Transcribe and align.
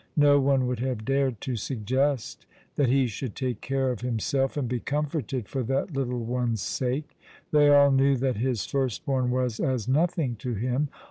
No 0.17 0.39
one 0.39 0.65
would 0.65 0.79
have 0.79 1.05
dared 1.05 1.39
to 1.41 1.55
suggest 1.55 2.47
that 2.75 2.89
he 2.89 3.05
should 3.05 3.35
take 3.35 3.61
care 3.61 3.91
of 3.91 4.01
himself 4.01 4.57
and 4.57 4.67
be 4.67 4.79
comforted 4.79 5.47
for 5.47 5.61
that 5.61 5.93
little 5.93 6.25
one's 6.25 6.63
sake. 6.63 7.15
They 7.51 7.69
all 7.69 7.91
knew 7.91 8.15
that 8.17 8.37
his 8.37 8.65
firstborn 8.65 9.29
was 9.29 9.59
as 9.59 9.87
nothing 9.87 10.37
to 10.37 10.55
him. 10.55 10.89